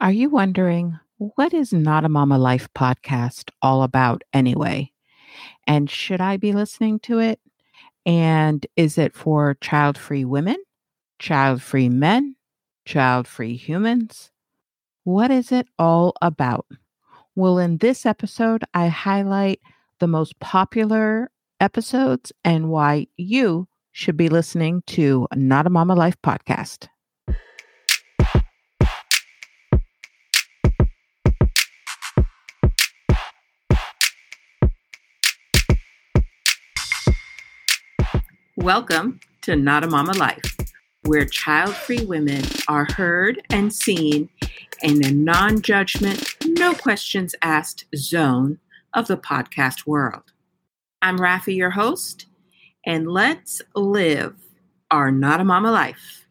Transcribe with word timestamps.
Are 0.00 0.12
you 0.12 0.30
wondering 0.30 0.96
what 1.16 1.52
is 1.52 1.72
Not 1.72 2.04
a 2.04 2.08
Momma 2.08 2.38
Life 2.38 2.68
podcast 2.72 3.50
all 3.60 3.82
about 3.82 4.22
anyway? 4.32 4.92
And 5.66 5.90
should 5.90 6.20
I 6.20 6.36
be 6.36 6.52
listening 6.52 7.00
to 7.00 7.18
it? 7.18 7.40
And 8.06 8.64
is 8.76 8.96
it 8.96 9.12
for 9.12 9.56
child 9.60 9.98
free 9.98 10.24
women, 10.24 10.56
child 11.18 11.62
free 11.62 11.88
men, 11.88 12.36
child 12.84 13.26
free 13.26 13.56
humans? 13.56 14.30
What 15.02 15.32
is 15.32 15.50
it 15.50 15.66
all 15.80 16.14
about? 16.22 16.66
Well, 17.34 17.58
in 17.58 17.78
this 17.78 18.06
episode, 18.06 18.62
I 18.72 18.86
highlight 18.86 19.60
the 19.98 20.06
most 20.06 20.38
popular 20.38 21.28
episodes 21.58 22.32
and 22.44 22.70
why 22.70 23.08
you 23.16 23.66
should 23.90 24.16
be 24.16 24.28
listening 24.28 24.84
to 24.86 25.26
Not 25.34 25.66
a 25.66 25.70
Momma 25.70 25.96
Life 25.96 26.22
podcast. 26.22 26.86
Welcome 38.62 39.20
to 39.42 39.54
Not 39.54 39.84
a 39.84 39.86
Momma 39.86 40.14
Life, 40.14 40.56
where 41.02 41.24
child 41.24 41.76
free 41.76 42.04
women 42.04 42.42
are 42.66 42.88
heard 42.90 43.40
and 43.50 43.72
seen 43.72 44.30
in 44.82 45.04
a 45.04 45.12
non 45.12 45.62
judgment, 45.62 46.34
no 46.44 46.74
questions 46.74 47.36
asked 47.40 47.84
zone 47.94 48.58
of 48.94 49.06
the 49.06 49.16
podcast 49.16 49.86
world. 49.86 50.32
I'm 51.00 51.18
Rafi, 51.18 51.54
your 51.54 51.70
host, 51.70 52.26
and 52.84 53.08
let's 53.08 53.62
live 53.76 54.34
our 54.90 55.12
Not 55.12 55.40
a 55.40 55.44
Momma 55.44 55.70
life. 55.70 56.26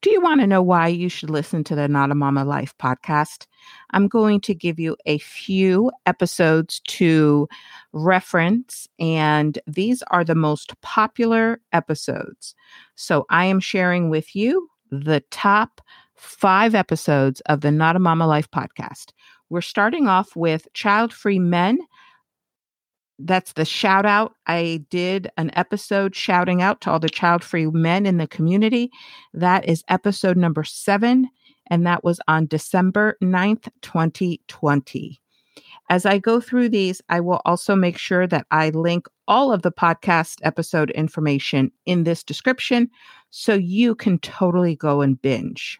Do 0.00 0.10
you 0.10 0.20
want 0.20 0.40
to 0.40 0.46
know 0.46 0.62
why 0.62 0.86
you 0.86 1.08
should 1.08 1.28
listen 1.28 1.64
to 1.64 1.74
the 1.74 1.88
Not 1.88 2.12
a 2.12 2.14
Momma 2.14 2.44
Life 2.44 2.72
podcast? 2.78 3.46
I'm 3.90 4.06
going 4.06 4.40
to 4.42 4.54
give 4.54 4.78
you 4.78 4.96
a 5.06 5.18
few 5.18 5.90
episodes 6.06 6.80
to 6.86 7.48
reference, 7.92 8.86
and 9.00 9.58
these 9.66 10.04
are 10.12 10.22
the 10.22 10.36
most 10.36 10.80
popular 10.82 11.60
episodes. 11.72 12.54
So 12.94 13.26
I 13.28 13.46
am 13.46 13.58
sharing 13.58 14.08
with 14.08 14.36
you 14.36 14.70
the 14.92 15.20
top 15.32 15.80
five 16.14 16.76
episodes 16.76 17.40
of 17.46 17.62
the 17.62 17.72
Not 17.72 17.96
a 17.96 18.00
Momma 18.00 18.28
Life 18.28 18.48
podcast. 18.52 19.06
We're 19.50 19.62
starting 19.62 20.06
off 20.06 20.36
with 20.36 20.68
Child 20.74 21.12
Free 21.12 21.40
Men 21.40 21.78
that's 23.18 23.52
the 23.52 23.64
shout 23.64 24.06
out. 24.06 24.34
I 24.46 24.84
did 24.90 25.30
an 25.36 25.50
episode 25.54 26.14
shouting 26.14 26.62
out 26.62 26.80
to 26.82 26.90
all 26.90 27.00
the 27.00 27.08
child 27.08 27.42
free 27.42 27.66
men 27.66 28.06
in 28.06 28.18
the 28.18 28.28
community. 28.28 28.90
That 29.34 29.68
is 29.68 29.84
episode 29.88 30.36
number 30.36 30.64
seven, 30.64 31.28
and 31.68 31.86
that 31.86 32.04
was 32.04 32.20
on 32.28 32.46
December 32.46 33.16
9th, 33.22 33.68
2020. 33.82 35.20
As 35.90 36.06
I 36.06 36.18
go 36.18 36.40
through 36.40 36.68
these, 36.68 37.00
I 37.08 37.20
will 37.20 37.40
also 37.44 37.74
make 37.74 37.98
sure 37.98 38.26
that 38.26 38.46
I 38.50 38.70
link 38.70 39.06
all 39.26 39.52
of 39.52 39.62
the 39.62 39.72
podcast 39.72 40.38
episode 40.42 40.90
information 40.90 41.72
in 41.86 42.04
this 42.04 42.22
description 42.22 42.90
so 43.30 43.54
you 43.54 43.94
can 43.94 44.18
totally 44.18 44.76
go 44.76 45.00
and 45.00 45.20
binge. 45.20 45.78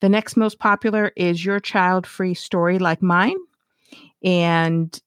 The 0.00 0.08
next 0.08 0.36
most 0.36 0.58
popular 0.58 1.12
is 1.14 1.44
Your 1.44 1.60
Child 1.60 2.06
Free 2.06 2.34
Story 2.34 2.78
Like 2.78 3.02
Mine. 3.02 3.36
And 4.24 4.98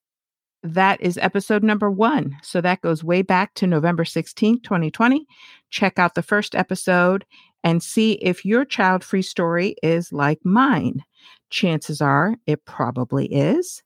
that 0.65 0.99
is 1.01 1.17
episode 1.19 1.63
number 1.63 1.91
one. 1.91 2.35
So 2.41 2.59
that 2.61 2.81
goes 2.81 3.03
way 3.03 3.21
back 3.21 3.53
to 3.55 3.67
November 3.67 4.03
16th, 4.03 4.63
2020. 4.63 5.25
Check 5.69 5.99
out 5.99 6.15
the 6.15 6.23
first 6.23 6.55
episode 6.55 7.25
and 7.63 7.81
see 7.81 8.13
if 8.13 8.45
your 8.45 8.65
child 8.65 9.03
free 9.03 9.21
story 9.21 9.75
is 9.83 10.11
like 10.11 10.39
mine. 10.43 11.03
Chances 11.49 12.01
are 12.01 12.35
it 12.47 12.65
probably 12.65 13.27
is. 13.27 13.83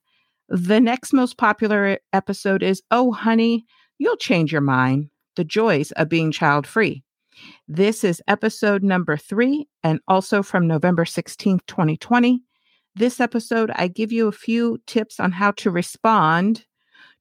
The 0.48 0.80
next 0.80 1.14
most 1.14 1.38
popular 1.38 2.00
episode 2.14 2.64
is 2.64 2.82
Oh, 2.92 3.12
honey, 3.12 3.66
you'll 3.98 4.18
change 4.18 4.52
your 4.52 4.62
mind. 4.62 5.10
The 5.36 5.44
joys 5.44 5.92
of 5.94 6.10
being 6.10 6.32
child 6.32 6.66
free. 6.66 7.04
This 7.68 8.04
is 8.04 8.22
episode 8.28 8.84
number 8.84 9.16
three 9.16 9.68
and 9.84 10.00
also 10.08 10.44
from 10.44 10.68
November 10.68 11.06
16th, 11.06 11.66
2020. 11.68 12.42
This 12.96 13.20
episode, 13.20 13.72
I 13.76 13.88
give 13.88 14.12
you 14.12 14.28
a 14.28 14.34
few 14.34 14.80
tips 14.88 15.20
on 15.20 15.32
how 15.32 15.52
to 15.52 15.72
respond 15.72 16.66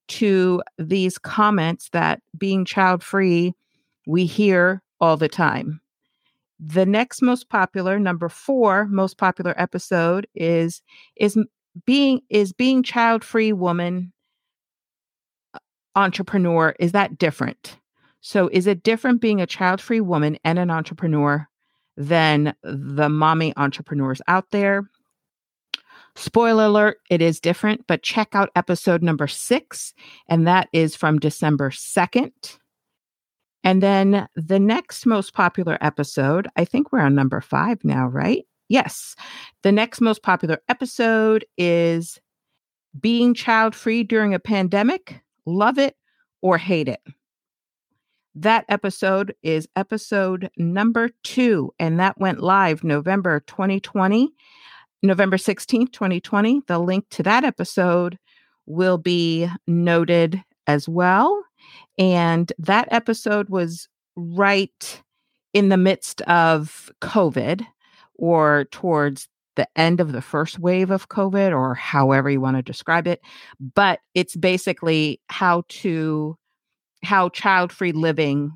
to 0.09 0.63
these 0.79 1.19
comments 1.19 1.91
that 1.93 2.21
being 2.37 2.65
child 2.65 3.03
free, 3.03 3.55
we 4.07 4.25
hear 4.27 4.83
all 5.01 5.17
the 5.17 5.29
time. 5.29 5.81
The 6.61 6.87
next 6.87 7.23
most 7.23 7.49
popular, 7.49 7.99
number 7.99 8.29
four 8.29 8.87
most 8.87 9.17
popular 9.17 9.55
episode 9.57 10.27
is 10.35 10.83
is 11.17 11.39
being 11.87 12.21
is 12.31 12.53
being 12.53 12.83
child 12.83 13.23
free 13.23 13.53
woman 13.53 14.13
uh, 15.55 15.59
entrepreneur 15.95 16.75
is 16.81 16.93
that 16.93 17.19
different? 17.19 17.79
So 18.21 18.49
is 18.53 18.67
it 18.67 18.83
different 18.83 19.21
being 19.21 19.41
a 19.41 19.47
child 19.47 19.81
free 19.81 20.01
woman 20.01 20.37
and 20.45 20.59
an 20.59 20.71
entrepreneur 20.71 21.47
than 21.97 22.55
the 22.63 23.09
mommy 23.09 23.53
entrepreneurs 23.57 24.21
out 24.27 24.51
there? 24.51 24.91
Spoiler 26.19 26.65
alert, 26.65 26.99
it 27.11 27.23
is 27.23 27.39
different, 27.39 27.87
but 27.87 28.03
check 28.03 28.31
out 28.33 28.51
episode 28.56 29.05
number 29.05 29.29
six, 29.29 29.95
and 30.29 30.49
that 30.49 30.69
is 30.73 30.97
from 30.97 31.21
December 31.21 31.71
2nd. 31.71 32.59
And 33.62 33.81
then 33.81 34.27
the 34.34 34.59
next 34.59 35.06
most 35.06 35.33
popular 35.33 35.79
episode, 35.81 36.49
I 36.56 36.65
think 36.65 36.91
we're 36.91 37.03
on 37.03 37.15
number 37.15 37.41
five 37.41 37.84
now, 37.84 38.09
right? 38.09 38.45
Yes. 38.69 39.15
The 39.62 39.71
next 39.71 40.01
most 40.01 40.25
popular 40.25 40.59
episode 40.69 41.45
is 41.56 42.19
Being 43.00 43.33
Child 43.33 43.77
Free 43.77 44.03
During 44.03 44.35
a 44.35 44.41
Pandemic. 44.41 45.21
Love 45.47 45.79
it 45.79 45.95
or 46.43 46.59
hate 46.59 46.89
it. 46.89 47.00
That 48.35 48.65
episode 48.69 49.37
is 49.45 49.69
episode 49.77 50.50
number 50.56 51.11
two, 51.23 51.73
and 51.79 52.00
that 52.00 52.19
went 52.19 52.41
live 52.41 52.83
November 52.83 53.39
2020. 53.47 54.33
November 55.03 55.37
16th, 55.37 55.93
2020. 55.93 56.63
The 56.67 56.79
link 56.79 57.07
to 57.11 57.23
that 57.23 57.45
episode 57.45 58.19
will 58.67 58.99
be 58.99 59.49
noted 59.67 60.43
as 60.67 60.89
well. 60.89 61.43
And 61.99 62.53
that 62.59 62.89
episode 62.91 63.49
was 63.49 63.89
right 64.17 65.03
in 65.55 65.69
the 65.69 65.77
midst 65.77 66.21
of 66.23 66.91
COVID 67.01 67.67
or 68.15 68.67
towards 68.71 69.29
the 69.57 69.69
end 69.77 69.99
of 70.01 70.13
the 70.13 70.23
first 70.23 70.59
wave 70.59 70.91
of 70.91 71.09
COVID 71.09 71.53
or 71.57 71.75
however 71.75 72.31
you 72.31 72.41
want 72.41 72.57
to 72.57 72.63
describe 72.63 73.07
it. 73.07 73.21
But 73.75 74.01
it's 74.15 74.37
basically 74.37 75.21
how 75.29 75.65
to, 75.69 76.37
how 77.03 77.29
child 77.31 77.73
free 77.73 77.93
living 77.93 78.53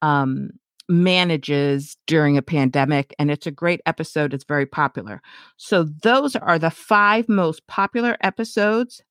um, 0.00 0.50
manages 0.88 1.96
during 2.06 2.36
a 2.36 2.42
pandemic. 2.42 3.14
And 3.18 3.30
it's 3.30 3.46
a 3.46 3.50
great 3.50 3.80
episode. 3.86 4.34
It's 4.34 4.44
very 4.44 4.66
popular. 4.66 5.22
So, 5.56 5.84
those 5.84 6.36
are 6.36 6.58
the 6.58 6.70
five 6.70 7.28
most 7.28 7.66
popular 7.66 8.16
episodes. 8.20 9.02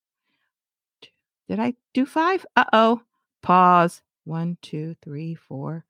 Did 1.48 1.60
I 1.60 1.74
do 1.94 2.06
five? 2.06 2.46
Uh 2.56 2.64
oh. 2.72 3.02
Pause. 3.42 4.02
One, 4.24 4.56
two, 4.62 4.94
three, 5.02 5.34
four. 5.34 5.84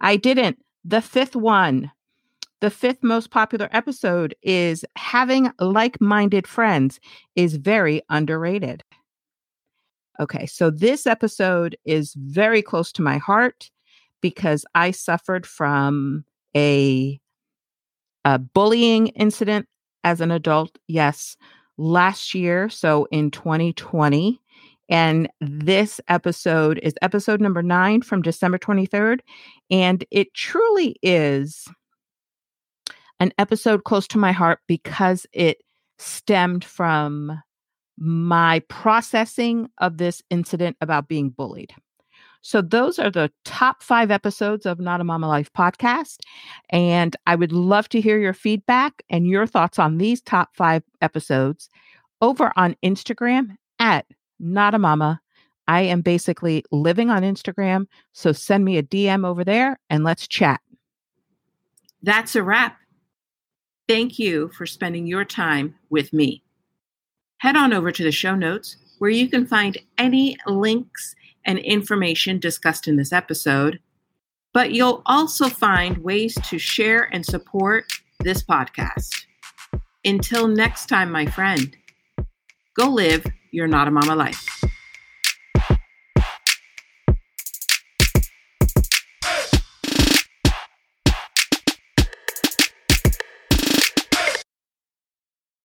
I 0.00 0.16
didn't. 0.16 0.62
The 0.84 1.00
fifth 1.00 1.34
one. 1.34 1.90
The 2.60 2.70
fifth 2.70 3.02
most 3.02 3.30
popular 3.30 3.68
episode 3.72 4.34
is 4.42 4.84
having 4.96 5.50
like 5.60 6.00
minded 6.00 6.46
friends 6.46 6.98
is 7.36 7.56
very 7.56 8.02
underrated. 8.10 8.82
Okay, 10.20 10.46
so 10.46 10.68
this 10.68 11.06
episode 11.06 11.76
is 11.84 12.14
very 12.14 12.60
close 12.60 12.90
to 12.92 13.02
my 13.02 13.18
heart 13.18 13.70
because 14.20 14.64
I 14.74 14.90
suffered 14.90 15.46
from 15.46 16.24
a, 16.56 17.20
a 18.24 18.38
bullying 18.38 19.08
incident 19.08 19.66
as 20.04 20.20
an 20.20 20.30
adult. 20.30 20.78
Yes, 20.86 21.36
last 21.76 22.34
year. 22.34 22.68
So 22.68 23.06
in 23.10 23.30
2020. 23.30 24.40
And 24.90 25.28
this 25.40 26.00
episode 26.08 26.80
is 26.82 26.94
episode 27.02 27.40
number 27.40 27.62
nine 27.62 28.00
from 28.00 28.22
December 28.22 28.58
23rd. 28.58 29.20
And 29.70 30.04
it 30.10 30.32
truly 30.32 30.96
is 31.02 31.66
an 33.20 33.32
episode 33.38 33.84
close 33.84 34.06
to 34.08 34.18
my 34.18 34.32
heart 34.32 34.60
because 34.66 35.26
it 35.32 35.58
stemmed 35.98 36.64
from 36.64 37.42
my 37.98 38.60
processing 38.68 39.68
of 39.78 39.98
this 39.98 40.22
incident 40.30 40.76
about 40.80 41.08
being 41.08 41.30
bullied. 41.30 41.74
So, 42.40 42.62
those 42.62 42.98
are 42.98 43.10
the 43.10 43.30
top 43.44 43.82
five 43.82 44.10
episodes 44.10 44.64
of 44.64 44.78
Not 44.78 45.00
a 45.00 45.04
Momma 45.04 45.28
Life 45.28 45.52
podcast. 45.52 46.18
And 46.70 47.16
I 47.26 47.34
would 47.34 47.52
love 47.52 47.88
to 47.90 48.00
hear 48.00 48.18
your 48.18 48.32
feedback 48.32 49.02
and 49.10 49.26
your 49.26 49.46
thoughts 49.46 49.78
on 49.78 49.98
these 49.98 50.20
top 50.20 50.54
five 50.54 50.82
episodes 51.02 51.68
over 52.22 52.52
on 52.56 52.76
Instagram 52.84 53.56
at 53.78 54.06
Not 54.38 54.74
a 54.74 54.78
Momma. 54.78 55.20
I 55.66 55.82
am 55.82 56.00
basically 56.00 56.64
living 56.70 57.10
on 57.10 57.22
Instagram. 57.22 57.86
So, 58.12 58.32
send 58.32 58.64
me 58.64 58.78
a 58.78 58.82
DM 58.82 59.26
over 59.26 59.44
there 59.44 59.78
and 59.90 60.04
let's 60.04 60.26
chat. 60.28 60.60
That's 62.02 62.36
a 62.36 62.42
wrap. 62.42 62.78
Thank 63.88 64.18
you 64.18 64.48
for 64.56 64.66
spending 64.66 65.06
your 65.06 65.24
time 65.24 65.74
with 65.90 66.12
me. 66.12 66.42
Head 67.38 67.56
on 67.56 67.72
over 67.72 67.90
to 67.90 68.02
the 68.02 68.12
show 68.12 68.34
notes 68.34 68.76
where 68.98 69.10
you 69.10 69.28
can 69.28 69.46
find 69.46 69.78
any 69.96 70.36
links 70.46 71.14
and 71.48 71.58
information 71.60 72.38
discussed 72.38 72.86
in 72.86 72.96
this 72.96 73.12
episode, 73.12 73.80
but 74.52 74.70
you'll 74.70 75.02
also 75.06 75.48
find 75.48 75.96
ways 75.98 76.36
to 76.44 76.58
share 76.58 77.08
and 77.12 77.24
support 77.24 77.90
this 78.20 78.42
podcast. 78.42 79.24
Until 80.04 80.46
next 80.46 80.86
time, 80.86 81.10
my 81.10 81.24
friend, 81.24 81.74
go 82.76 82.88
live 82.90 83.26
your 83.50 83.66
Not 83.66 83.88
a 83.88 83.90
Momma 83.90 84.14
life. 84.14 84.62